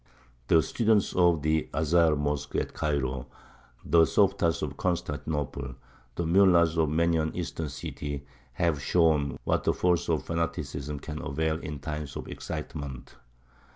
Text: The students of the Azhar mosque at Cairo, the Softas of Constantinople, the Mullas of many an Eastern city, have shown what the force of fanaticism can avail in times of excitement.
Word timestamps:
The 0.47 0.63
students 0.63 1.15
of 1.15 1.43
the 1.43 1.69
Azhar 1.75 2.15
mosque 2.15 2.55
at 2.55 2.73
Cairo, 2.73 3.27
the 3.85 4.01
Softas 4.01 4.63
of 4.63 4.75
Constantinople, 4.75 5.75
the 6.15 6.25
Mullas 6.25 6.75
of 6.75 6.89
many 6.89 7.17
an 7.17 7.35
Eastern 7.35 7.69
city, 7.69 8.25
have 8.53 8.81
shown 8.81 9.37
what 9.43 9.63
the 9.63 9.73
force 9.73 10.09
of 10.09 10.23
fanaticism 10.23 10.99
can 11.01 11.21
avail 11.21 11.59
in 11.59 11.77
times 11.77 12.15
of 12.15 12.27
excitement. 12.29 13.13